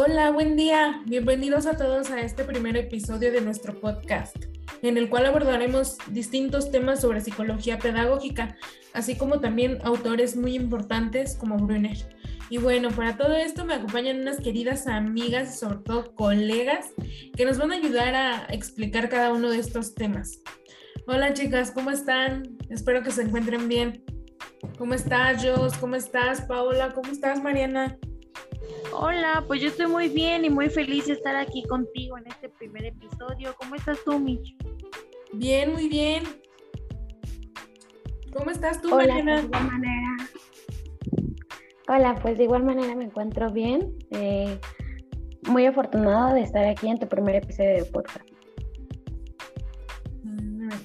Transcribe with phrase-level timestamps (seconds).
[0.00, 1.02] Hola, buen día.
[1.06, 4.36] Bienvenidos a todos a este primer episodio de nuestro podcast,
[4.80, 8.56] en el cual abordaremos distintos temas sobre psicología pedagógica,
[8.92, 11.96] así como también autores muy importantes como Brunner.
[12.48, 16.92] Y bueno, para todo esto me acompañan unas queridas amigas y sobre todo colegas
[17.36, 20.42] que nos van a ayudar a explicar cada uno de estos temas.
[21.08, 22.56] Hola chicas, ¿cómo están?
[22.70, 24.04] Espero que se encuentren bien.
[24.78, 25.76] ¿Cómo estás, Jos?
[25.78, 26.92] ¿Cómo estás, Paola?
[26.94, 27.98] ¿Cómo estás, Mariana?
[29.00, 32.48] Hola, pues yo estoy muy bien y muy feliz de estar aquí contigo en este
[32.48, 33.54] primer episodio.
[33.56, 34.56] ¿Cómo estás tú, Mich?
[35.32, 36.24] Bien, muy bien.
[38.32, 39.34] ¿Cómo estás tú, Hola, Mariana?
[39.34, 40.16] pues, de igual manera.
[41.86, 43.94] Hola, pues de igual manera me encuentro bien.
[44.10, 44.58] eh,
[45.48, 48.26] muy afortunada de estar aquí en tu primer episodio de podcast.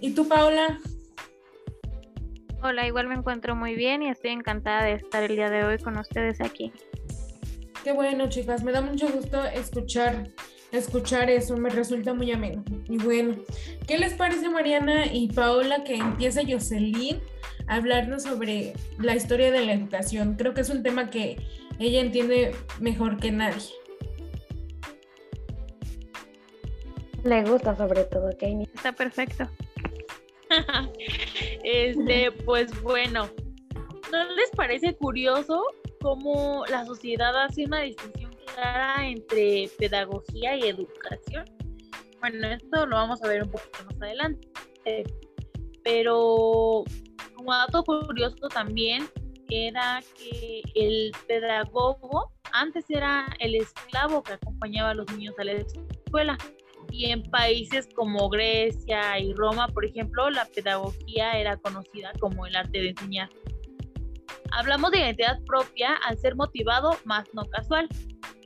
[0.02, 0.80] ¿Y tú, Paola?
[2.62, 5.80] Hola, igual me encuentro muy bien y estoy encantada de estar el día de hoy
[5.80, 6.72] con ustedes aquí.
[7.84, 8.64] Qué bueno, chicas.
[8.64, 10.30] Me da mucho gusto escuchar,
[10.72, 11.58] escuchar eso.
[11.58, 12.64] Me resulta muy ameno.
[12.88, 13.36] Y bueno,
[13.86, 17.20] ¿qué les parece, Mariana y Paola, que empiece Jocelyn
[17.68, 20.36] a hablarnos sobre la historia de la educación?
[20.36, 21.38] Creo que es un tema que
[21.78, 23.70] ella entiende mejor que nadie.
[27.26, 28.70] Le gusta sobre todo, Kanye.
[28.74, 29.50] Está perfecto.
[31.64, 33.30] este, pues bueno,
[34.10, 35.62] ¿no les parece curioso
[36.04, 41.46] cómo la sociedad hace una distinción clara entre pedagogía y educación?
[42.20, 44.50] Bueno, esto lo vamos a ver un poquito más adelante.
[45.84, 46.84] Pero
[47.36, 49.08] como dato curioso también
[49.50, 55.54] era que el pedagogo antes era el esclavo que acompañaba a los niños a la
[55.54, 56.38] escuela
[56.92, 62.56] y en países como Grecia y Roma, por ejemplo, la pedagogía era conocida como el
[62.56, 63.30] arte de enseñar.
[64.56, 67.90] Hablamos de identidad propia al ser motivado más no casual,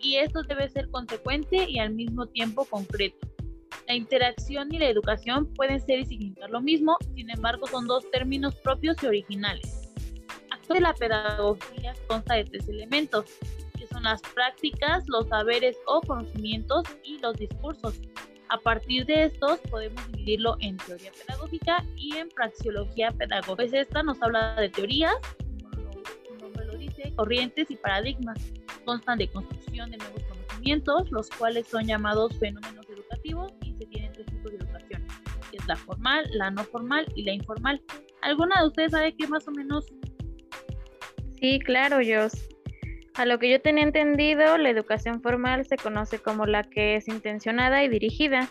[0.02, 3.28] y esto debe ser consecuente y al mismo tiempo concreto.
[3.88, 8.10] La interacción y la educación pueden ser y significar lo mismo, sin embargo son dos
[8.12, 9.94] términos propios y originales.
[10.50, 13.26] Acto de la pedagogía consta de tres elementos,
[13.78, 18.00] que son las prácticas, los saberes o conocimientos y los discursos.
[18.50, 23.56] A partir de estos podemos dividirlo en teoría pedagógica y en praxeología pedagógica.
[23.58, 25.16] Pues esta nos habla de teorías,
[27.18, 28.40] corrientes y paradigmas.
[28.86, 34.14] Constan de construcción de nuevos conocimientos, los cuales son llamados fenómenos educativos y se tienen
[34.14, 35.06] tres tipos de educación,
[35.52, 37.82] que es la formal, la no formal y la informal.
[38.22, 39.86] ¿Alguna de ustedes sabe qué más o menos?
[41.42, 42.48] Sí, claro, Jos.
[43.16, 47.08] A lo que yo tenía entendido, la educación formal se conoce como la que es
[47.08, 48.48] intencionada y dirigida.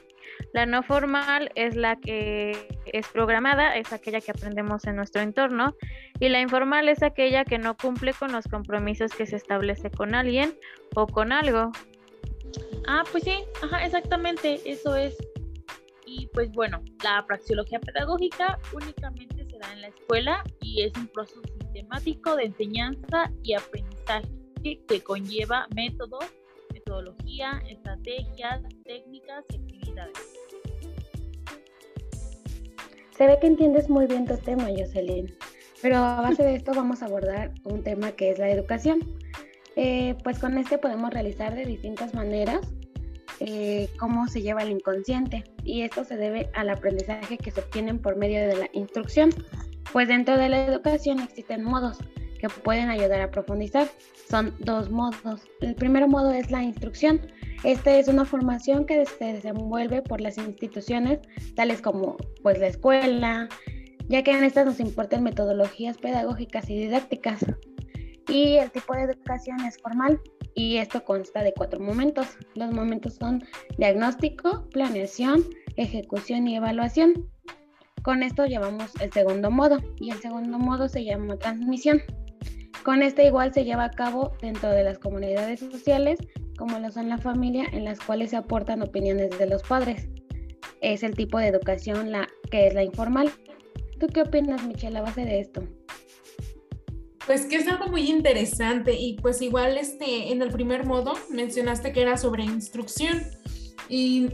[0.53, 5.75] La no formal es la que es programada, es aquella que aprendemos en nuestro entorno.
[6.20, 10.15] Y la informal es aquella que no cumple con los compromisos que se establece con
[10.15, 10.54] alguien
[10.94, 11.72] o con algo.
[12.86, 15.16] Ah, pues sí, ajá, exactamente, eso es.
[16.06, 21.09] Y pues bueno, la praxeología pedagógica únicamente se da en la escuela y es un
[21.09, 24.28] proceso sistemático de enseñanza y aprendizaje
[24.62, 26.25] que conlleva métodos,
[26.72, 29.44] metodología, estrategias, técnicas
[33.16, 35.34] Se ve que entiendes muy bien tu tema, Jocelyn.
[35.80, 39.00] Pero a base de esto vamos a abordar un tema que es la educación.
[39.76, 42.60] Eh, pues con este podemos realizar de distintas maneras
[43.40, 47.98] eh, cómo se lleva el inconsciente y esto se debe al aprendizaje que se obtienen
[47.98, 49.30] por medio de la instrucción.
[49.92, 51.98] Pues dentro de la educación existen modos
[52.38, 53.88] que pueden ayudar a profundizar.
[54.28, 55.42] Son dos modos.
[55.60, 57.20] El primer modo es la instrucción.
[57.64, 61.20] Esta es una formación que se desenvuelve por las instituciones
[61.54, 63.48] tales como pues la escuela,
[64.08, 67.44] ya que en estas nos importan metodologías pedagógicas y didácticas.
[68.28, 70.20] Y el tipo de educación es formal
[70.54, 72.26] y esto consta de cuatro momentos.
[72.54, 73.44] Los momentos son
[73.78, 75.44] diagnóstico, planeación,
[75.76, 77.30] ejecución y evaluación.
[78.03, 82.00] Con esto llevamos el segundo modo y el segundo modo se llama transmisión.
[82.86, 86.21] Con este igual se lleva a cabo dentro de las comunidades sociales,
[86.56, 90.06] como lo son la familia, en las cuales se aportan opiniones de los padres.
[90.80, 93.33] Es el tipo de educación la, que es la informal.
[93.98, 95.65] ¿Tú qué opinas, Michelle, a base de esto?
[97.27, 101.92] Pues que es algo muy interesante y pues igual este en el primer modo mencionaste
[101.92, 103.21] que era sobre instrucción
[103.88, 104.28] y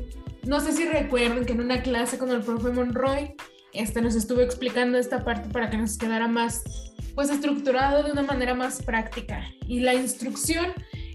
[0.47, 3.35] no sé si recuerden que en una clase con el profe Monroy
[3.73, 6.63] este nos estuvo explicando esta parte para que nos quedara más
[7.15, 10.67] pues estructurado de una manera más práctica y la instrucción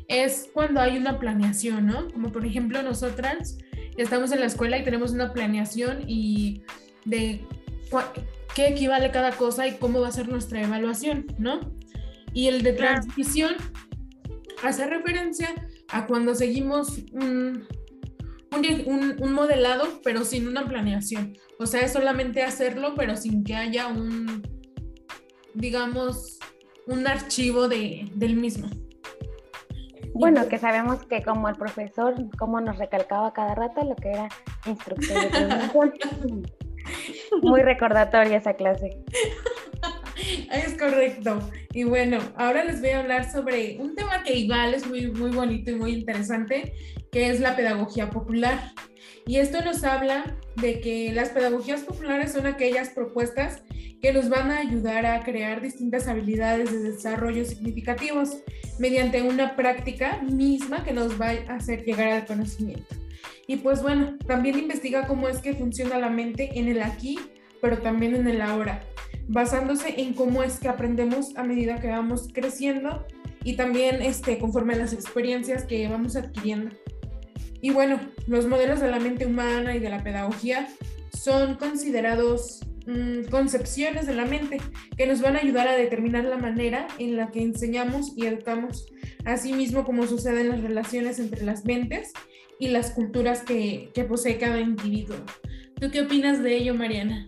[0.07, 2.07] es cuando hay una planeación, ¿no?
[2.09, 3.57] Como por ejemplo nosotras
[3.97, 6.63] estamos en la escuela y tenemos una planeación y
[7.05, 7.41] de
[8.55, 11.59] qué equivale cada cosa y cómo va a ser nuestra evaluación, ¿no?
[12.33, 13.55] Y el de transmisión
[14.63, 15.49] hace referencia
[15.89, 17.65] a cuando seguimos un,
[19.19, 21.37] un, modelado, pero sin una planeación.
[21.59, 24.43] O sea, es solamente hacerlo, pero sin que haya un,
[25.57, 26.39] digamos,
[26.85, 28.69] un archivo de, del mismo.
[30.13, 34.29] Bueno, que sabemos que como el profesor, como nos recalcaba cada rato lo que era
[34.65, 36.41] instrucción de
[37.41, 39.03] Muy recordatoria esa clase.
[40.51, 41.39] Es correcto.
[41.73, 45.31] Y bueno, ahora les voy a hablar sobre un tema que igual es muy, muy
[45.31, 46.73] bonito y muy interesante,
[47.11, 48.71] que es la pedagogía popular.
[49.27, 53.61] Y esto nos habla de que las pedagogías populares son aquellas propuestas
[54.01, 58.37] que nos van a ayudar a crear distintas habilidades de desarrollo significativos
[58.79, 62.95] mediante una práctica misma que nos va a hacer llegar al conocimiento.
[63.47, 67.17] Y pues bueno, también investiga cómo es que funciona la mente en el aquí,
[67.61, 68.83] pero también en el ahora,
[69.27, 73.05] basándose en cómo es que aprendemos a medida que vamos creciendo
[73.43, 76.75] y también este, conforme a las experiencias que vamos adquiriendo.
[77.61, 80.67] Y bueno, los modelos de la mente humana y de la pedagogía
[81.13, 82.59] son considerados
[83.29, 84.59] concepciones de la mente
[84.95, 88.87] que nos van a ayudar a determinar la manera en la que enseñamos y educamos,
[89.25, 92.13] así mismo como sucede en las relaciones entre las mentes
[92.59, 95.17] y las culturas que, que posee cada individuo.
[95.79, 97.27] ¿Tú qué opinas de ello, Mariana?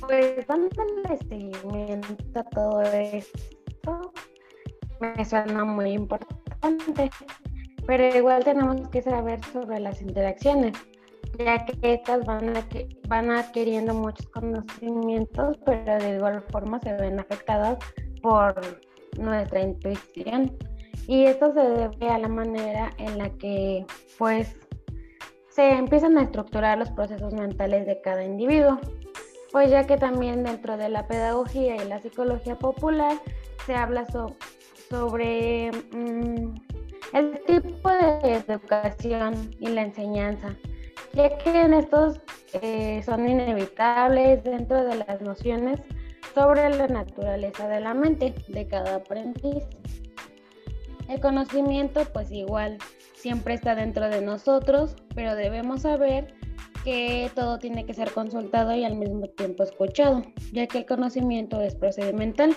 [0.00, 4.12] Pues dándole seguimiento a todo esto,
[5.00, 7.10] me suena muy importante,
[7.86, 10.74] pero igual tenemos que saber sobre las interacciones,
[11.38, 12.52] ya que estas van,
[13.08, 17.78] van adquiriendo muchos conocimientos, pero de igual forma se ven afectadas
[18.22, 18.54] por
[19.18, 20.56] nuestra intuición.
[21.06, 23.86] Y esto se debe a la manera en la que
[24.18, 24.56] pues
[25.48, 28.78] se empiezan a estructurar los procesos mentales de cada individuo
[29.56, 33.16] pues ya que también dentro de la pedagogía y la psicología popular
[33.64, 34.06] se habla
[34.90, 36.54] sobre mm,
[37.14, 40.54] el tipo de educación y la enseñanza,
[41.16, 42.20] ya que en estos
[42.60, 45.80] eh, son inevitables dentro de las nociones
[46.34, 49.64] sobre la naturaleza de la mente de cada aprendiz.
[51.08, 52.76] El conocimiento pues igual
[53.14, 56.34] siempre está dentro de nosotros, pero debemos saber
[56.84, 60.22] que todo tiene que ser consultado y al mismo tiempo escuchado,
[60.52, 62.54] ya que el conocimiento es procedimental.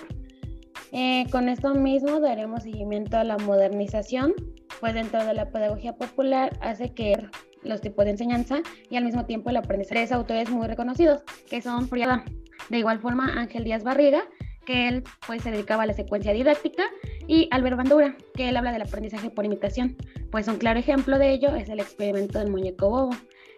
[0.92, 4.34] Eh, con esto mismo daremos seguimiento a la modernización,
[4.82, 7.16] pues dentro de la pedagogía popular hace que
[7.64, 11.62] los tipos de enseñanza y al mismo tiempo el aprendizaje de autores muy reconocidos, que
[11.62, 12.24] son Friada.
[12.70, 14.24] De igual forma, Ángel Díaz Barriga,
[14.66, 16.84] que él pues se dedicaba a la secuencia didáctica,
[17.28, 19.98] y Albert Bandura, que él habla del aprendizaje por imitación.
[20.32, 23.16] Pues un claro ejemplo de ello es el experimento del muñeco bobo,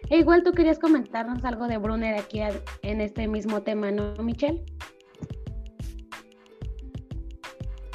[0.08, 2.40] e igual tú querías comentarnos algo de Brunner aquí
[2.82, 4.64] en este mismo tema, ¿no, Michelle?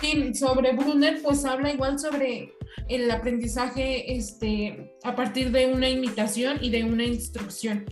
[0.01, 2.56] Sí, sobre Brunner, pues habla igual sobre
[2.89, 7.85] el aprendizaje este, a partir de una imitación y de una instrucción.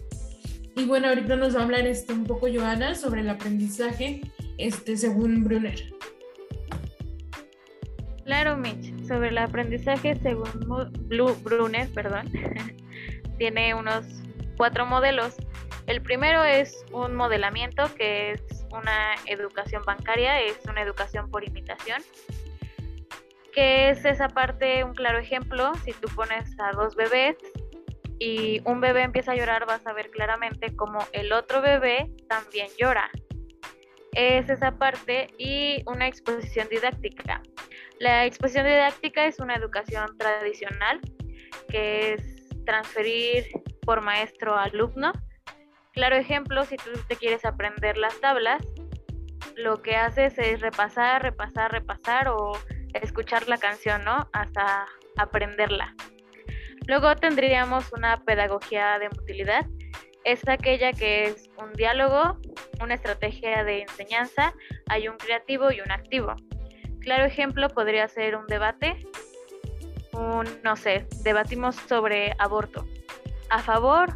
[0.76, 4.22] Y bueno, ahorita nos va a hablar este, un poco Joana sobre el aprendizaje
[4.58, 5.94] este, según Brunner.
[8.26, 10.50] Claro, Mitch, sobre el aprendizaje según
[11.44, 12.32] Brunner, perdón.
[13.38, 14.06] tiene unos
[14.58, 15.36] cuatro modelos.
[15.88, 22.02] El primero es un modelamiento, que es una educación bancaria, es una educación por imitación,
[23.56, 27.38] que es esa parte, un claro ejemplo, si tú pones a dos bebés
[28.20, 32.68] y un bebé empieza a llorar, vas a ver claramente como el otro bebé también
[32.78, 33.10] llora.
[34.12, 37.42] Es esa parte y una exposición didáctica.
[38.00, 41.00] La exposición didáctica es una educación tradicional,
[41.70, 43.46] que es transferir
[43.84, 45.14] por maestro a alumno.
[45.94, 48.62] Claro ejemplo, si tú te quieres aprender las tablas,
[49.56, 52.28] lo que haces es repasar, repasar, repasar
[53.02, 54.30] escuchar la canción, ¿no?
[54.34, 54.88] Hasta
[55.18, 55.96] aprenderla.
[56.88, 59.66] Luego tendríamos una pedagogía de utilidad.
[60.24, 62.40] Es aquella que es un diálogo,
[62.82, 64.54] una estrategia de enseñanza,
[64.88, 66.36] hay un creativo y un activo.
[67.02, 69.06] Claro ejemplo podría ser un debate,
[70.64, 72.86] no sé, debatimos sobre aborto.
[73.50, 74.14] A favor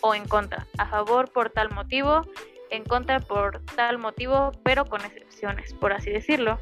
[0.00, 0.66] o en contra.
[0.78, 2.22] A favor por tal motivo,
[2.70, 6.58] en contra por tal motivo, pero con excepciones, por así decirlo.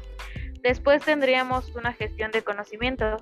[0.61, 3.17] Después tendríamos una gestión de conocimiento.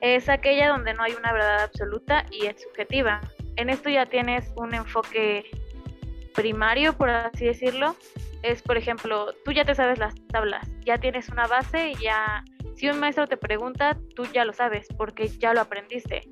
[0.00, 3.20] Es aquella donde no hay una verdad absoluta y es subjetiva.
[3.56, 5.44] En esto ya tienes un enfoque
[6.34, 7.96] primario, por así decirlo.
[8.42, 12.42] Es, por ejemplo, tú ya te sabes las tablas, ya tienes una base y ya
[12.74, 16.22] si un maestro te pregunta, tú ya lo sabes porque ya lo aprendiste.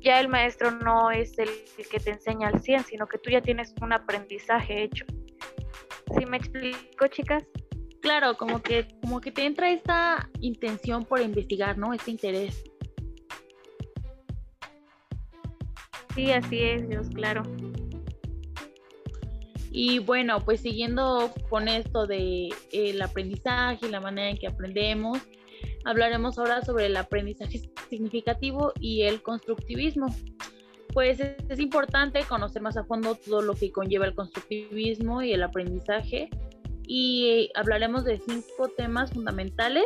[0.00, 1.50] Ya el maestro no es el,
[1.90, 5.04] que te enseña al 100, sino que tú ya tienes un aprendizaje hecho.
[6.18, 7.44] ¿Sí me explico, chicas?
[8.00, 11.92] Claro, como que, como que te entra esta intención por investigar, ¿no?
[11.92, 12.64] Este interés.
[16.14, 17.42] Sí, así es, Dios, claro.
[19.70, 25.18] Y bueno, pues siguiendo con esto de el aprendizaje y la manera en que aprendemos,
[25.84, 30.06] hablaremos ahora sobre el aprendizaje significativo y el constructivismo.
[30.92, 35.32] Pues es, es importante conocer más a fondo todo lo que conlleva el constructivismo y
[35.32, 36.30] el aprendizaje
[36.92, 39.84] y hablaremos de cinco temas fundamentales.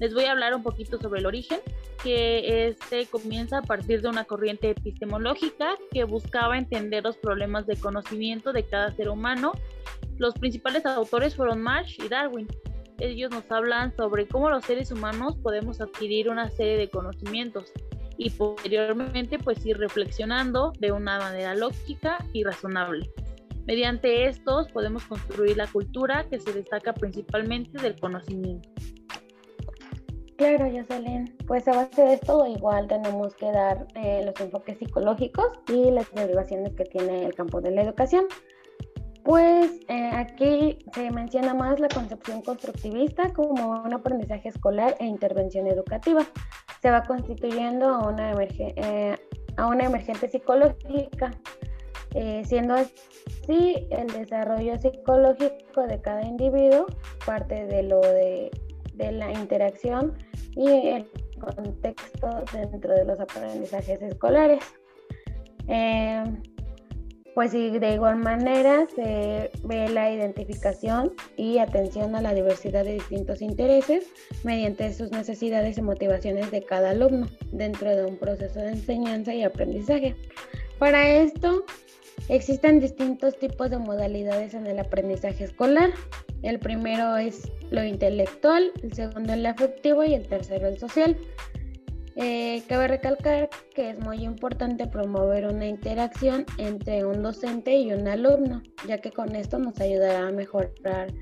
[0.00, 1.60] Les voy a hablar un poquito sobre el origen,
[2.02, 7.76] que este comienza a partir de una corriente epistemológica que buscaba entender los problemas de
[7.76, 9.52] conocimiento de cada ser humano.
[10.16, 12.48] Los principales autores fueron Marsh y Darwin.
[12.98, 17.74] Ellos nos hablan sobre cómo los seres humanos podemos adquirir una serie de conocimientos
[18.16, 23.10] y posteriormente pues ir reflexionando de una manera lógica y razonable.
[23.66, 28.68] Mediante estos podemos construir la cultura que se destaca principalmente del conocimiento.
[30.36, 31.34] Claro, Jocelyn.
[31.46, 36.12] Pues a base de esto igual tenemos que dar eh, los enfoques psicológicos y las
[36.12, 38.26] derivaciones que tiene el campo de la educación.
[39.24, 45.66] Pues eh, aquí se menciona más la concepción constructivista como un aprendizaje escolar e intervención
[45.66, 46.24] educativa.
[46.82, 49.16] Se va constituyendo a una, eh,
[49.56, 51.32] a una emergente psicológica,
[52.44, 56.86] siendo así el desarrollo psicológico de cada individuo
[57.24, 58.50] parte de lo de
[58.96, 60.14] de la interacción
[60.54, 61.06] y el
[61.38, 64.64] contexto dentro de los aprendizajes escolares.
[65.68, 66.24] Eh,
[67.34, 73.42] pues de igual manera se ve la identificación y atención a la diversidad de distintos
[73.42, 74.06] intereses
[74.42, 79.42] mediante sus necesidades y motivaciones de cada alumno dentro de un proceso de enseñanza y
[79.42, 80.16] aprendizaje.
[80.78, 81.66] Para esto
[82.28, 85.90] existen distintos tipos de modalidades en el aprendizaje escolar.
[86.42, 91.16] El primero es lo intelectual, el segundo el afectivo y el tercero el social.
[92.18, 98.08] Eh, cabe recalcar que es muy importante promover una interacción entre un docente y un
[98.08, 101.12] alumno, ya que con esto nos ayudará a mejorar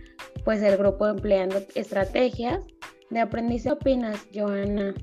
[0.44, 2.64] pues, el grupo empleando estrategias
[3.10, 3.64] de aprendizaje.
[3.64, 4.94] ¿Qué opinas, Joana?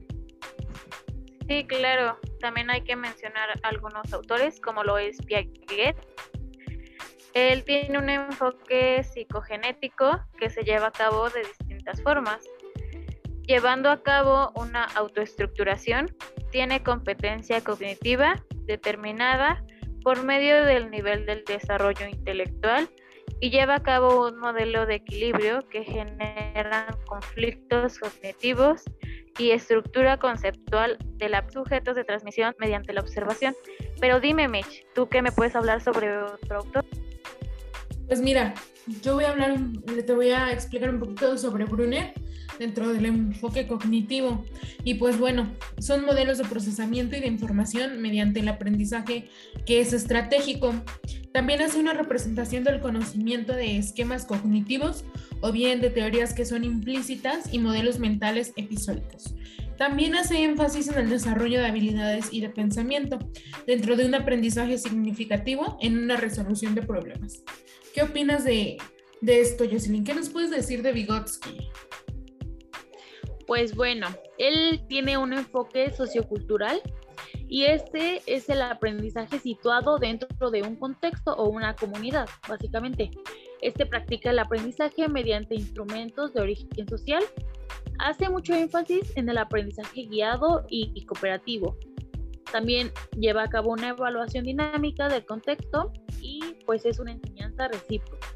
[1.51, 2.17] Sí, claro.
[2.39, 5.97] También hay que mencionar algunos autores, como lo es Piaget,
[7.33, 12.41] él tiene un enfoque psicogenético que se lleva a cabo de distintas formas.
[13.45, 16.15] Llevando a cabo una autoestructuración,
[16.51, 19.61] tiene competencia cognitiva determinada
[20.05, 22.89] por medio del nivel del desarrollo intelectual
[23.41, 28.85] y lleva a cabo un modelo de equilibrio que genera conflictos cognitivos
[29.37, 33.55] y estructura conceptual de los sujetos de transmisión mediante la observación.
[33.99, 36.85] Pero dime, Mitch, ¿tú qué me puedes hablar sobre otro autor?
[38.07, 38.53] Pues mira,
[39.01, 39.57] yo voy a hablar,
[40.05, 42.13] te voy a explicar un poquito sobre Brunner
[42.59, 44.43] dentro del enfoque cognitivo.
[44.83, 49.29] Y pues bueno, son modelos de procesamiento y de información mediante el aprendizaje
[49.65, 50.73] que es estratégico.
[51.33, 55.05] También hace una representación del conocimiento de esquemas cognitivos
[55.39, 59.33] o bien de teorías que son implícitas y modelos mentales episódicos.
[59.77, 63.17] También hace énfasis en el desarrollo de habilidades y de pensamiento
[63.65, 67.43] dentro de un aprendizaje significativo en una resolución de problemas.
[67.93, 68.77] ¿Qué opinas de,
[69.25, 70.03] esto, Jocelyn?
[70.03, 71.69] ¿Qué nos puedes decir de Vygotsky?
[73.47, 74.07] Pues bueno,
[74.37, 76.81] él tiene un enfoque sociocultural
[77.51, 83.11] y este es el aprendizaje situado dentro de un contexto o una comunidad, básicamente.
[83.61, 87.21] Este practica el aprendizaje mediante instrumentos de origen social.
[87.99, 91.75] Hace mucho énfasis en el aprendizaje guiado y cooperativo.
[92.53, 92.89] También
[93.19, 95.91] lleva a cabo una evaluación dinámica del contexto
[96.21, 98.27] y pues es una enseñanza recíproca.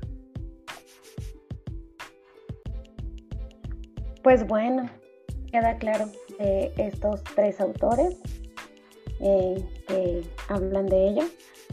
[4.22, 4.90] Pues bueno,
[5.50, 6.08] queda claro
[6.38, 8.20] de estos tres autores
[9.20, 11.24] eh, que hablan de ello,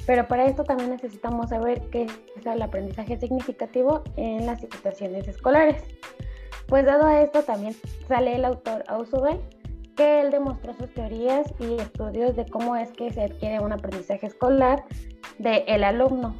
[0.06, 5.82] pero para esto también necesitamos saber qué es el aprendizaje significativo en las situaciones escolares.
[6.66, 7.74] Pues dado a esto también
[8.08, 9.40] sale el autor Ausubel,
[9.96, 14.26] que él demostró sus teorías y estudios de cómo es que se adquiere un aprendizaje
[14.26, 14.84] escolar
[15.38, 16.36] del el alumno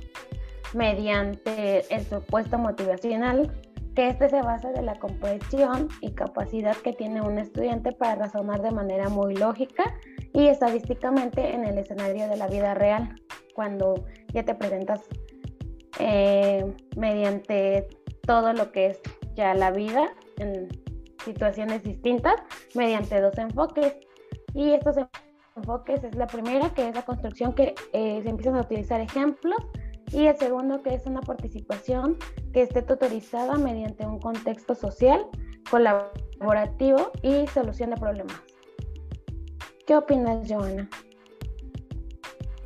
[0.75, 3.53] mediante el supuesto motivacional,
[3.95, 8.63] que este se basa de la comprensión y capacidad que tiene un estudiante para razonar
[8.63, 9.95] de manera muy lógica
[10.33, 13.21] y estadísticamente en el escenario de la vida real,
[13.55, 15.03] cuando ya te presentas
[15.99, 16.65] eh,
[16.97, 17.89] mediante
[18.23, 19.01] todo lo que es
[19.35, 20.09] ya la vida
[20.39, 20.69] en
[21.25, 22.37] situaciones distintas
[22.75, 23.95] mediante dos enfoques.
[24.55, 24.97] Y estos
[25.57, 29.59] enfoques es la primera, que es la construcción, que eh, se empiezan a utilizar ejemplos,
[30.13, 32.19] y el segundo, que es una participación
[32.53, 35.27] que esté tutorizada mediante un contexto social,
[35.71, 38.41] colaborativo y solución de problemas.
[39.87, 40.89] ¿Qué opinas, Joana?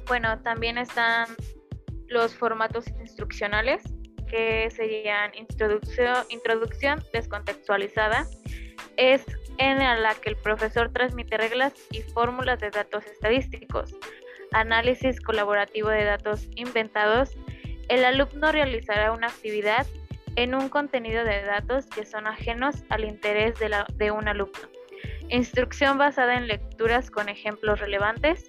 [0.08, 1.28] Bueno, también están
[2.08, 3.82] los formatos instruccionales,
[4.28, 8.26] que serían introducción, introducción descontextualizada,
[8.96, 9.24] es
[9.58, 13.94] en la que el profesor transmite reglas y fórmulas de datos estadísticos,
[14.56, 17.36] análisis colaborativo de datos inventados,
[17.88, 19.86] el alumno realizará una actividad
[20.36, 24.68] en un contenido de datos que son ajenos al interés de, de un alumno.
[25.28, 28.44] Instrucción basada en lecturas con ejemplos relevantes,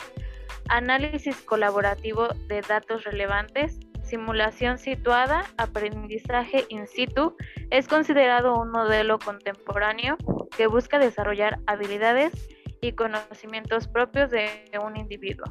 [0.70, 7.36] análisis colaborativo de datos relevantes, simulación situada, aprendizaje in situ,
[7.70, 10.18] es considerado un modelo contemporáneo
[10.56, 12.32] que busca desarrollar habilidades
[12.81, 14.50] y conocimientos propios de
[14.84, 15.46] un individuo.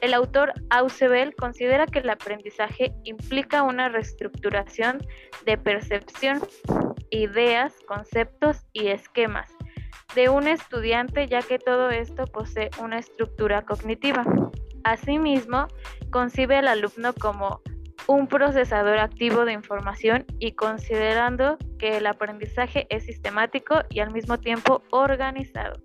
[0.00, 4.98] El autor Ausebel considera que el aprendizaje implica una reestructuración
[5.44, 6.40] de percepción,
[7.10, 9.50] ideas, conceptos y esquemas
[10.16, 14.24] de un estudiante ya que todo esto posee una estructura cognitiva.
[14.82, 15.68] Asimismo,
[16.10, 17.60] concibe al alumno como
[18.06, 24.38] un procesador activo de información y considerando que el aprendizaje es sistemático y al mismo
[24.38, 25.82] tiempo organizado.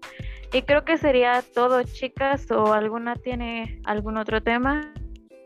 [0.53, 4.93] Y creo que sería todo, chicas, o alguna tiene algún otro tema.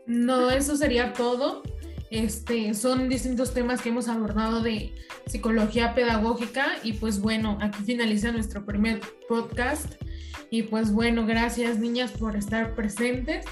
[0.06, 1.62] No, eso sería todo.
[2.10, 4.92] Este, son distintos temas que hemos abordado de
[5.26, 9.94] psicología pedagógica y pues bueno, aquí finaliza nuestro primer podcast
[10.50, 13.44] y pues bueno, gracias niñas por estar presentes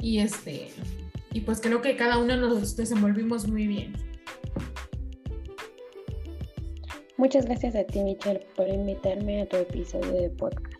[0.00, 0.72] y este
[1.32, 3.92] y pues creo que cada uno nos desenvolvimos muy bien.
[7.16, 10.79] Muchas gracias a ti, Michelle, por invitarme a tu episodio de podcast.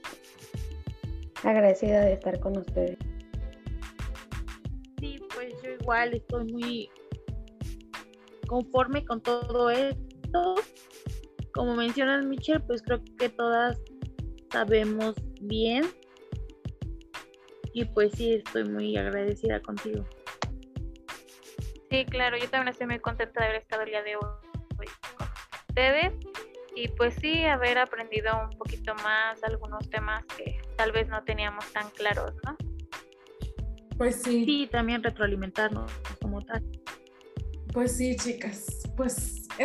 [1.43, 2.99] Agradecida de estar con ustedes.
[4.99, 6.91] Sí, pues yo igual estoy muy
[8.47, 10.57] conforme con todo esto.
[11.55, 13.81] Como mencionas, Michelle, pues creo que todas
[14.51, 15.85] sabemos bien.
[17.73, 20.05] Y pues sí, estoy muy agradecida contigo.
[21.91, 25.29] Sí, claro, yo también estoy muy contenta de haber estado el día de hoy con
[25.69, 26.13] ustedes
[26.75, 31.71] y pues sí, haber aprendido un poquito más algunos temas que tal vez no teníamos
[31.75, 32.57] tan claros, ¿no?
[33.99, 34.47] Pues sí.
[34.47, 36.65] Sí, también retroalimentarnos como tal.
[37.75, 39.47] Pues sí, chicas, pues